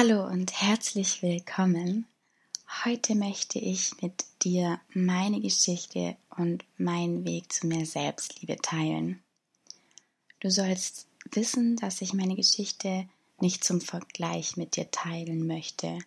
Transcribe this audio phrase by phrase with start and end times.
[0.00, 2.06] Hallo und herzlich willkommen.
[2.84, 9.20] Heute möchte ich mit dir meine Geschichte und meinen Weg zu mehr Selbstliebe teilen.
[10.38, 13.08] Du sollst wissen, dass ich meine Geschichte
[13.40, 15.98] nicht zum Vergleich mit dir teilen möchte,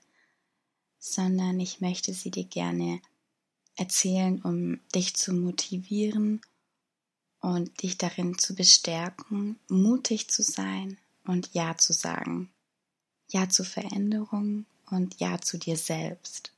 [0.98, 3.02] sondern ich möchte sie dir gerne
[3.76, 6.40] erzählen, um dich zu motivieren
[7.42, 12.51] und dich darin zu bestärken, mutig zu sein und Ja zu sagen.
[13.32, 16.54] Ja zu Veränderung und Ja zu dir selbst.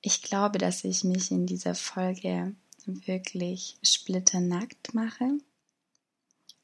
[0.00, 2.54] Ich glaube, dass ich mich in dieser Folge
[2.86, 5.38] wirklich splitternackt mache,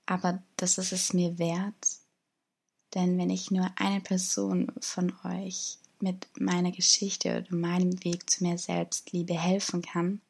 [0.06, 2.00] aber das ist es mir wert,
[2.94, 8.44] denn wenn ich nur eine Person von euch mit meiner Geschichte oder meinem Weg zu
[8.44, 10.22] mehr Selbstliebe helfen kann,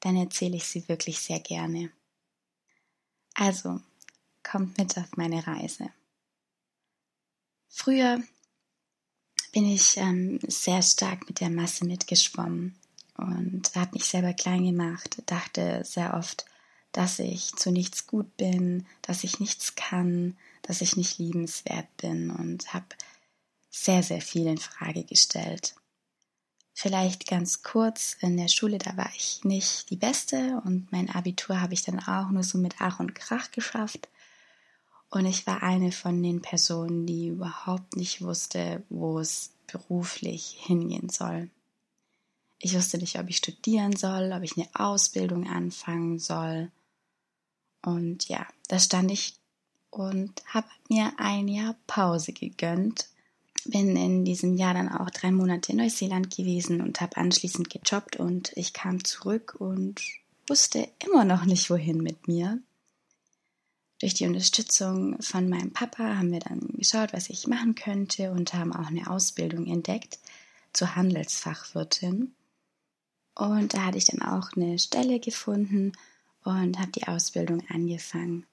[0.00, 1.90] dann erzähle ich sie wirklich sehr gerne.
[3.34, 3.80] Also,
[4.42, 5.90] kommt mit auf meine Reise.
[7.76, 8.22] Früher
[9.52, 12.78] bin ich ähm, sehr stark mit der Masse mitgeschwommen
[13.16, 16.46] und habe mich selber klein gemacht, dachte sehr oft,
[16.92, 22.30] dass ich zu nichts gut bin, dass ich nichts kann, dass ich nicht liebenswert bin
[22.30, 22.86] und habe
[23.70, 25.74] sehr, sehr viel in Frage gestellt.
[26.74, 31.60] Vielleicht ganz kurz, in der Schule, da war ich nicht die Beste und mein Abitur
[31.60, 34.08] habe ich dann auch nur so mit Ach und Krach geschafft.
[35.14, 41.08] Und ich war eine von den Personen, die überhaupt nicht wusste, wo es beruflich hingehen
[41.08, 41.50] soll.
[42.58, 46.72] Ich wusste nicht, ob ich studieren soll, ob ich eine Ausbildung anfangen soll.
[47.80, 49.36] Und ja, da stand ich
[49.90, 53.06] und habe mir ein Jahr Pause gegönnt.
[53.66, 58.16] Bin in diesem Jahr dann auch drei Monate in Neuseeland gewesen und habe anschließend gejobbt
[58.16, 60.02] und ich kam zurück und
[60.48, 62.60] wusste immer noch nicht, wohin mit mir.
[64.04, 68.52] Durch die Unterstützung von meinem Papa haben wir dann geschaut, was ich machen könnte und
[68.52, 70.18] haben auch eine Ausbildung entdeckt
[70.74, 72.34] zur Handelsfachwirtin.
[73.34, 75.92] Und da hatte ich dann auch eine Stelle gefunden
[76.42, 78.44] und habe die Ausbildung angefangen.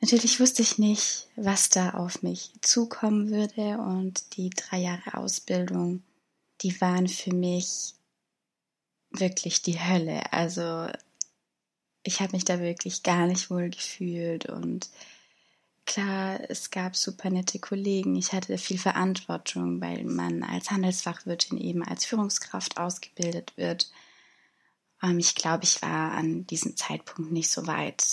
[0.00, 6.02] Natürlich wusste ich nicht, was da auf mich zukommen würde und die drei Jahre Ausbildung,
[6.62, 7.92] die waren für mich
[9.10, 10.32] wirklich die Hölle.
[10.32, 10.88] Also
[12.02, 14.88] ich habe mich da wirklich gar nicht wohl gefühlt und
[15.84, 18.16] klar, es gab super nette Kollegen.
[18.16, 23.90] Ich hatte viel Verantwortung, weil man als Handelsfachwirtin eben als Führungskraft ausgebildet wird.
[25.02, 28.04] Ähm, ich glaube, ich war an diesem Zeitpunkt nicht so weit.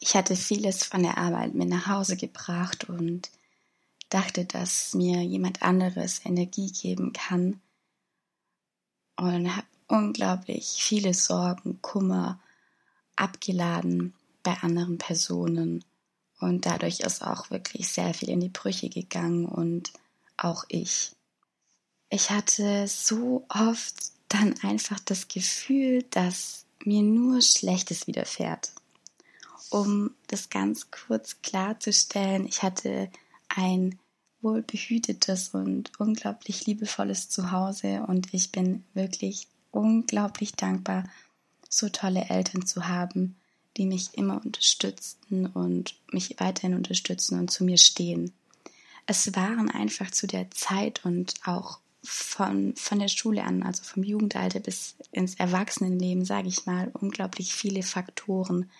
[0.00, 3.30] Ich hatte vieles von der Arbeit mit nach Hause gebracht und
[4.10, 7.60] dachte, dass mir jemand anderes Energie geben kann
[9.16, 12.38] und habe unglaublich viele Sorgen, Kummer
[13.16, 15.84] abgeladen bei anderen Personen.
[16.40, 19.92] Und dadurch ist auch wirklich sehr viel in die Brüche gegangen und
[20.36, 21.12] auch ich.
[22.10, 28.72] Ich hatte so oft dann einfach das Gefühl, dass mir nur Schlechtes widerfährt.
[29.70, 33.10] Um das ganz kurz klarzustellen, ich hatte
[33.48, 33.98] ein
[34.42, 41.04] wohlbehütetes und unglaublich liebevolles Zuhause und ich bin wirklich unglaublich dankbar
[41.76, 43.36] so tolle Eltern zu haben,
[43.76, 48.32] die mich immer unterstützten und mich weiterhin unterstützen und zu mir stehen.
[49.06, 54.02] Es waren einfach zu der Zeit und auch von, von der Schule an, also vom
[54.02, 58.70] Jugendalter bis ins Erwachsenenleben, sage ich mal, unglaublich viele Faktoren,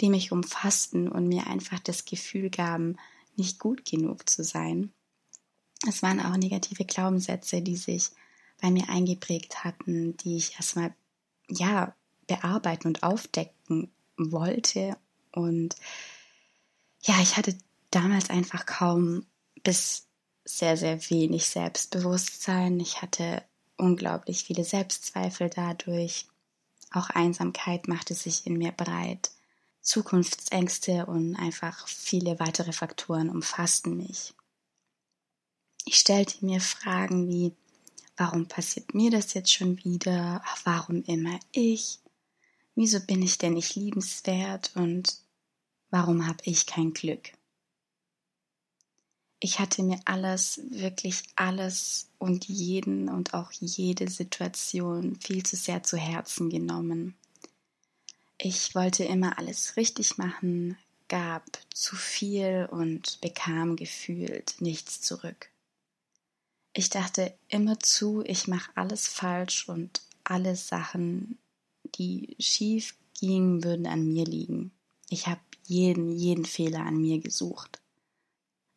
[0.00, 2.96] die mich umfassten und mir einfach das Gefühl gaben,
[3.36, 4.92] nicht gut genug zu sein.
[5.88, 8.10] Es waren auch negative Glaubenssätze, die sich
[8.60, 10.92] bei mir eingeprägt hatten, die ich erstmal,
[11.48, 11.94] ja,
[12.28, 14.96] bearbeiten und aufdecken wollte.
[15.32, 15.74] Und
[17.02, 17.58] ja, ich hatte
[17.90, 19.26] damals einfach kaum
[19.64, 20.06] bis
[20.44, 22.78] sehr, sehr wenig Selbstbewusstsein.
[22.78, 23.42] Ich hatte
[23.76, 26.26] unglaublich viele Selbstzweifel dadurch.
[26.90, 29.30] Auch Einsamkeit machte sich in mir breit.
[29.82, 34.34] Zukunftsängste und einfach viele weitere Faktoren umfassten mich.
[35.84, 37.54] Ich stellte mir Fragen wie,
[38.16, 40.42] warum passiert mir das jetzt schon wieder?
[40.64, 42.00] Warum immer ich?
[42.80, 45.18] Wieso bin ich denn nicht liebenswert und
[45.90, 47.32] warum habe ich kein Glück?
[49.40, 55.82] Ich hatte mir alles, wirklich alles und jeden und auch jede Situation viel zu sehr
[55.82, 57.16] zu Herzen genommen.
[58.36, 60.78] Ich wollte immer alles richtig machen,
[61.08, 61.42] gab
[61.74, 65.50] zu viel und bekam gefühlt nichts zurück.
[66.74, 71.38] Ich dachte immer zu, ich mache alles falsch und alle Sachen,
[71.96, 74.72] die schief gingen, würden an mir liegen.
[75.10, 77.80] Ich habe jeden, jeden Fehler an mir gesucht.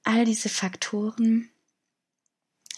[0.03, 1.49] All diese Faktoren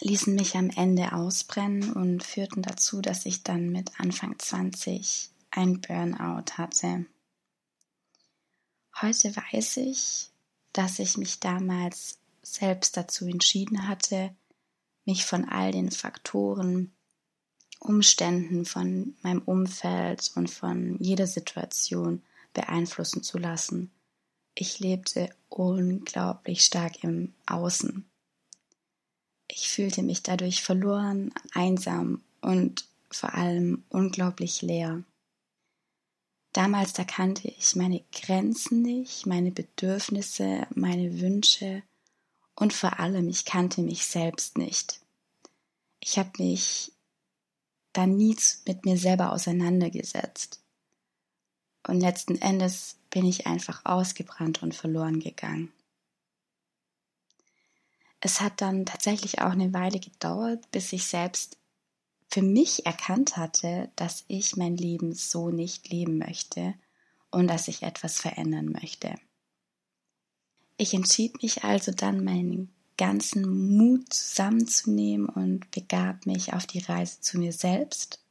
[0.02, 5.82] ließen mich am Ende ausbrennen und führten dazu, dass ich dann mit Anfang 20 ein
[5.82, 7.06] Burnout hatte.
[9.02, 10.30] Heute weiß ich,
[10.74, 14.36] dass ich mich damals selbst dazu entschieden hatte,
[15.06, 16.92] mich von all den Faktoren,
[17.84, 22.22] Umständen, von meinem Umfeld und von jeder Situation
[22.54, 23.92] beeinflussen zu lassen
[24.56, 28.06] ich lebte unglaublich stark im Außen.
[29.48, 35.04] Ich fühlte mich dadurch verloren, einsam und vor allem unglaublich leer.
[36.52, 41.82] Damals da kannte ich meine Grenzen nicht, meine Bedürfnisse, meine Wünsche
[42.56, 45.02] und vor allem ich kannte mich selbst nicht.
[46.00, 46.92] Ich habe mich
[47.94, 48.36] da nie
[48.68, 50.62] mit mir selber auseinandergesetzt.
[51.88, 55.72] Und letzten Endes bin ich einfach ausgebrannt und verloren gegangen.
[58.20, 61.58] Es hat dann tatsächlich auch eine Weile gedauert, bis ich selbst
[62.30, 66.74] für mich erkannt hatte, dass ich mein Leben so nicht leben möchte
[67.32, 69.16] und dass ich etwas verändern möchte.
[70.78, 77.22] Ich entschied mich also dann, meinen ganzen Mut zusammenzunehmen und begab mich auf die Reise
[77.22, 78.24] zu mir selbst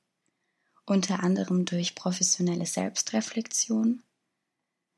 [0.87, 4.03] unter anderem durch professionelle Selbstreflexion.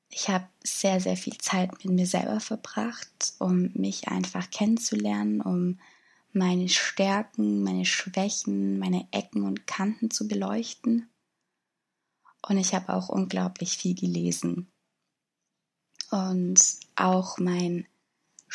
[0.08, 5.78] Ich habe sehr, sehr viel Zeit mit mir selber verbracht, um mich einfach kennenzulernen, um
[6.32, 11.08] meine Stärken, meine Schwächen, meine Ecken und Kanten zu beleuchten.
[12.46, 14.70] Und ich habe auch unglaublich viel gelesen.
[16.10, 16.60] Und
[16.96, 17.86] auch mein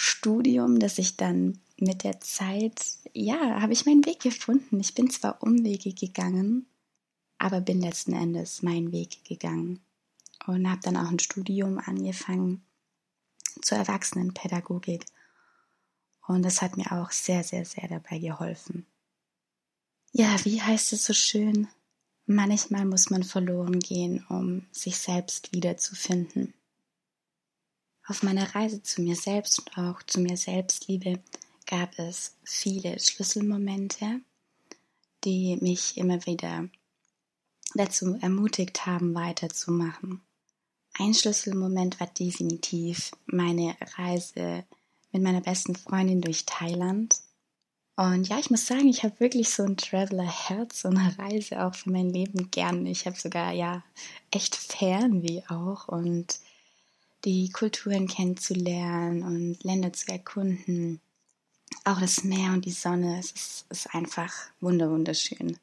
[0.01, 4.80] Studium, das ich dann mit der Zeit, ja, habe ich meinen Weg gefunden.
[4.80, 6.68] Ich bin zwar Umwege gegangen,
[7.38, 9.81] aber bin letzten Endes meinen Weg gegangen
[10.48, 12.63] und habe dann auch ein Studium angefangen
[13.62, 15.04] zur Erwachsenenpädagogik.
[16.25, 18.86] Und das hat mir auch sehr, sehr, sehr dabei geholfen.
[20.13, 21.68] Ja, wie heißt es so schön?
[22.25, 26.54] Manchmal muss man verloren gehen, um sich selbst wiederzufinden.
[28.09, 31.19] Auf meiner Reise zu mir selbst und auch zu mir Selbstliebe
[31.67, 34.21] gab es viele Schlüsselmomente,
[35.23, 36.67] die mich immer wieder
[37.75, 40.21] dazu ermutigt haben, weiterzumachen.
[40.97, 44.63] Ein Schlüsselmoment war definitiv meine Reise
[45.12, 47.15] mit meiner besten Freundin durch Thailand.
[47.95, 51.75] Und ja, ich muss sagen, ich habe wirklich so ein Traveler-Herz und eine Reise auch
[51.75, 52.88] für mein Leben gern.
[52.88, 53.83] Ich habe sogar ja
[54.31, 56.39] echt Fernweh auch und
[57.25, 61.01] die Kulturen kennenzulernen und Länder zu erkunden.
[61.84, 65.58] Auch das Meer und die Sonne, es ist, ist einfach wunderschön.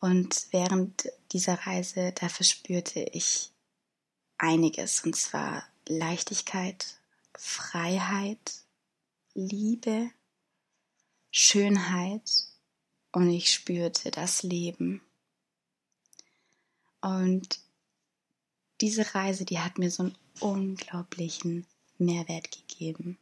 [0.00, 3.50] Und während dieser Reise, da verspürte ich
[4.38, 6.98] einiges, und zwar Leichtigkeit,
[7.34, 8.62] Freiheit,
[9.34, 10.10] Liebe,
[11.30, 12.30] Schönheit
[13.12, 15.02] und ich spürte das Leben.
[17.00, 17.60] Und
[18.80, 21.66] diese Reise, die hat mir so einen unglaublichen
[21.98, 23.18] Mehrwert gegeben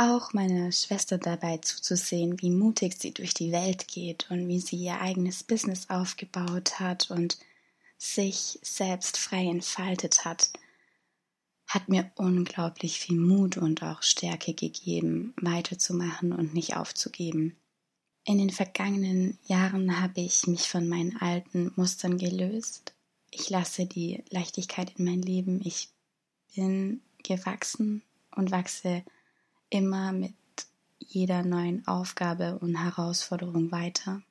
[0.00, 4.76] auch meiner Schwester dabei zuzusehen, wie mutig sie durch die Welt geht und wie sie
[4.76, 7.38] ihr eigenes Business aufgebaut hat und
[7.98, 10.50] sich selbst frei entfaltet hat,
[11.66, 17.56] hat mir unglaublich viel Mut und auch Stärke gegeben, weiterzumachen und nicht aufzugeben.
[18.24, 22.94] In den vergangenen Jahren habe ich mich von meinen alten Mustern gelöst.
[23.30, 25.60] Ich lasse die Leichtigkeit in mein Leben.
[25.64, 25.90] Ich
[26.54, 28.02] bin gewachsen
[28.34, 29.04] und wachse
[29.68, 30.34] immer mit
[30.98, 34.22] jeder neuen Aufgabe und Herausforderung weiter.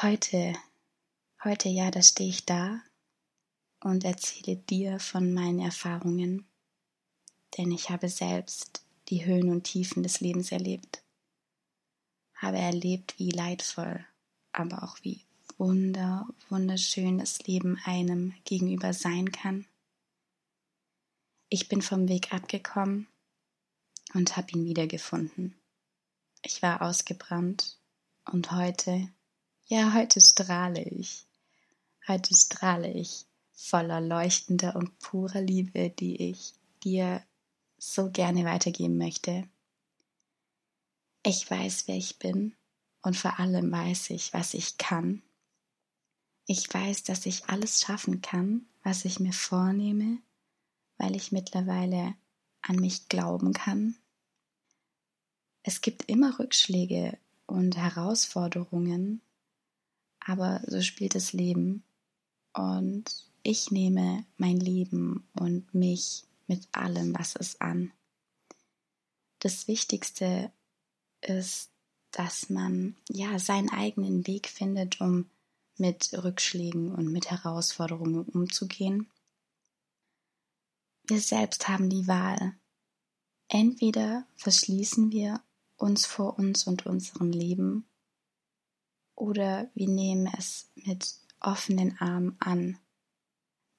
[0.00, 0.54] Heute,
[1.44, 2.80] heute ja, da stehe ich da
[3.80, 6.46] und erzähle dir von meinen Erfahrungen,
[7.56, 11.02] denn ich habe selbst die Höhen und Tiefen des Lebens erlebt,
[12.34, 14.04] habe erlebt, wie leidvoll,
[14.52, 15.27] aber auch wie
[15.58, 19.66] wunder, wunderschön das Leben einem gegenüber sein kann.
[21.48, 23.08] Ich bin vom Weg abgekommen
[24.14, 25.54] und habe ihn wiedergefunden.
[26.42, 27.78] Ich war ausgebrannt
[28.24, 29.08] und heute,
[29.66, 31.26] ja, heute strahle ich.
[32.06, 37.22] Heute strahle ich voller leuchtender und purer Liebe, die ich dir
[37.76, 39.48] so gerne weitergeben möchte.
[41.24, 42.54] Ich weiß, wer ich bin
[43.02, 45.22] und vor allem weiß ich, was ich kann.
[46.50, 50.16] Ich weiß, dass ich alles schaffen kann, was ich mir vornehme,
[50.96, 52.14] weil ich mittlerweile
[52.62, 53.96] an mich glauben kann.
[55.62, 59.20] Es gibt immer Rückschläge und Herausforderungen,
[60.20, 61.84] aber so spielt das Leben
[62.54, 63.04] und
[63.42, 67.92] ich nehme mein Leben und mich mit allem, was es an.
[69.40, 70.50] Das Wichtigste
[71.20, 71.68] ist,
[72.10, 75.28] dass man ja seinen eigenen Weg findet, um
[75.78, 79.10] mit Rückschlägen und mit Herausforderungen umzugehen.
[81.06, 82.54] Wir selbst haben die Wahl.
[83.48, 85.42] Entweder verschließen wir
[85.76, 87.88] uns vor uns und unserem Leben
[89.14, 92.78] oder wir nehmen es mit offenen Armen an.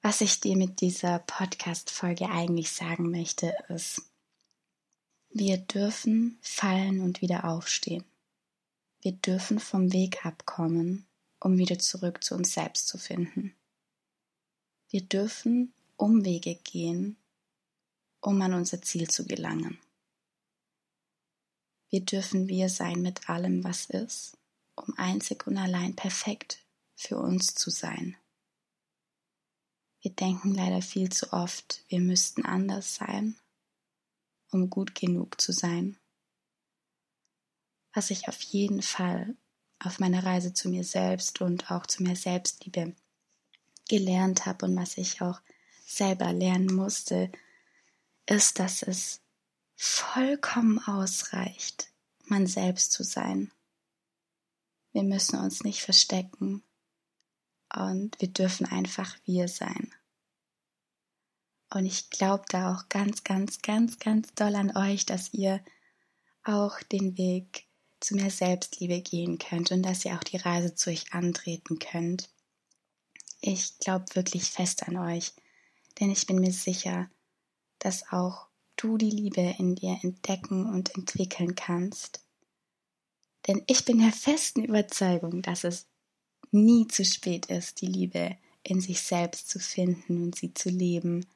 [0.02, 4.02] Was ich dir mit dieser Podcast-Folge eigentlich sagen möchte, ist,
[5.30, 8.04] wir dürfen fallen und wieder aufstehen.
[9.02, 11.06] Wir dürfen vom Weg abkommen,
[11.40, 13.56] um wieder zurück zu uns selbst zu finden.
[14.88, 17.16] Wir dürfen Umwege gehen,
[18.20, 19.78] um an unser Ziel zu gelangen.
[21.88, 24.36] Wir dürfen wir sein mit allem, was ist,
[24.76, 28.16] um einzig und allein perfekt für uns zu sein.
[30.02, 33.36] Wir denken leider viel zu oft, wir müssten anders sein,
[34.50, 35.98] um gut genug zu sein.
[37.92, 39.36] Was ich auf jeden Fall
[39.80, 42.94] auf meiner Reise zu mir selbst und auch zu mir Selbstliebe
[43.88, 45.40] gelernt habe und was ich auch
[45.84, 47.32] selber lernen musste,
[48.26, 49.20] ist, dass es
[49.74, 51.90] vollkommen ausreicht,
[52.26, 53.50] man selbst zu sein.
[54.92, 56.62] Wir müssen uns nicht verstecken
[57.74, 59.92] und wir dürfen einfach wir sein.
[61.72, 65.64] Und ich glaube da auch ganz, ganz, ganz, ganz doll an euch, dass ihr
[66.42, 67.69] auch den Weg
[68.00, 72.28] zu mehr Selbstliebe gehen könnt und dass ihr auch die Reise zu euch antreten könnt.
[73.40, 75.32] Ich glaube wirklich fest an euch,
[75.98, 77.10] denn ich bin mir sicher,
[77.78, 82.24] dass auch du die Liebe in dir entdecken und entwickeln kannst.
[83.46, 85.86] Denn ich bin der festen Überzeugung, dass es
[86.50, 91.26] nie zu spät ist, die Liebe in sich selbst zu finden und sie zu leben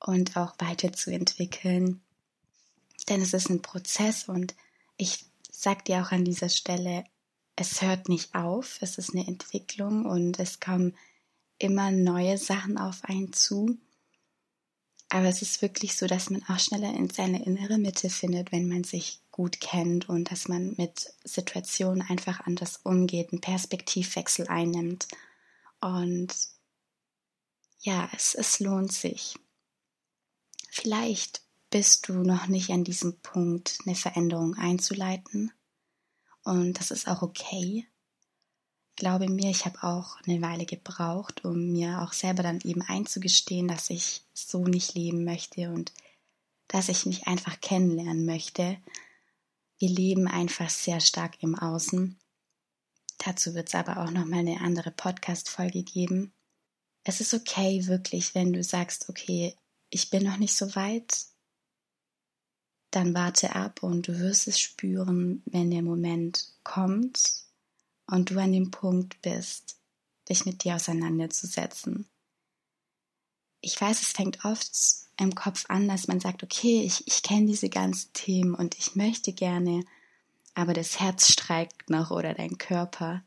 [0.00, 2.00] und auch weiterzuentwickeln.
[3.08, 4.54] Denn es ist ein Prozess und
[4.98, 7.04] ich sag dir auch an dieser Stelle,
[7.56, 10.94] es hört nicht auf, es ist eine Entwicklung und es kommen
[11.58, 13.78] immer neue Sachen auf einen zu.
[15.08, 18.68] Aber es ist wirklich so, dass man auch schneller in seine innere Mitte findet, wenn
[18.68, 25.08] man sich gut kennt und dass man mit Situationen einfach anders umgeht, einen Perspektivwechsel einnimmt.
[25.80, 26.34] Und
[27.80, 29.36] ja, es, es lohnt sich.
[30.70, 35.52] Vielleicht bist du noch nicht an diesem Punkt, eine Veränderung einzuleiten.
[36.44, 37.86] Und das ist auch okay.
[38.96, 43.68] Glaube mir, ich habe auch eine Weile gebraucht, um mir auch selber dann eben einzugestehen,
[43.68, 45.92] dass ich so nicht leben möchte und
[46.66, 48.78] dass ich mich einfach kennenlernen möchte
[49.78, 52.18] wir leben einfach sehr stark im Außen.
[53.18, 56.32] Dazu wird es aber auch nochmal eine andere Podcast-Folge geben.
[57.04, 59.54] Es ist okay, wirklich, wenn du sagst, okay,
[59.88, 61.26] ich bin noch nicht so weit,
[62.90, 67.44] dann warte ab und du wirst es spüren, wenn der Moment kommt
[68.06, 69.76] und du an dem Punkt bist,
[70.28, 72.06] dich mit dir auseinanderzusetzen.
[73.60, 74.70] Ich weiß, es fängt oft
[75.18, 78.94] im Kopf an, dass man sagt, okay, ich, ich kenne diese ganzen Themen und ich
[78.94, 79.84] möchte gerne,
[80.54, 83.22] aber das Herz streikt noch oder dein Körper.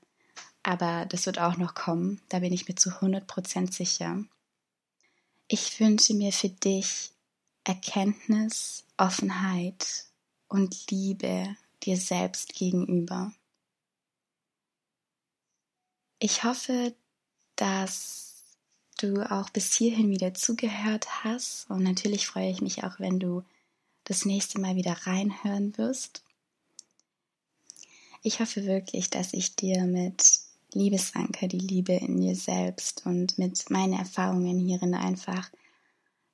[0.63, 4.23] Aber das wird auch noch kommen, da bin ich mir zu 100% sicher.
[5.47, 7.11] Ich wünsche mir für dich
[7.63, 10.05] Erkenntnis, Offenheit
[10.47, 13.33] und Liebe dir selbst gegenüber.
[16.19, 16.93] Ich hoffe,
[17.55, 18.43] dass
[18.99, 21.67] du auch bis hierhin wieder zugehört hast.
[21.71, 23.43] Und natürlich freue ich mich auch, wenn du
[24.03, 26.23] das nächste Mal wieder reinhören wirst.
[28.21, 30.41] Ich hoffe wirklich, dass ich dir mit
[30.73, 35.49] Liebesanker die Liebe in dir selbst und mit meinen Erfahrungen hierin einfach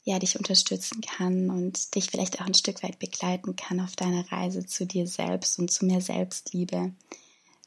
[0.07, 4.31] ja dich unterstützen kann und dich vielleicht auch ein Stück weit begleiten kann auf deiner
[4.31, 6.93] Reise zu dir selbst und zu mehr Selbstliebe.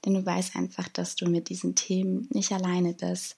[0.04, 3.36] Denn du weißt einfach, dass du mit diesen Themen nicht alleine bist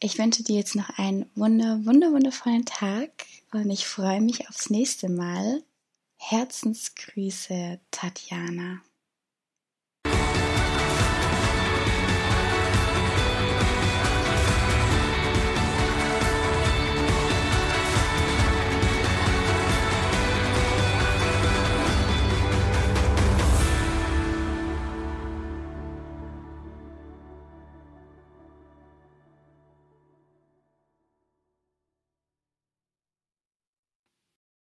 [0.00, 4.70] ich wünsche dir jetzt noch einen wunder, wunder, wundervollen Tag und ich freue mich aufs
[4.70, 5.64] nächste Mal.
[6.18, 8.80] Herzensgrüße, Tatjana.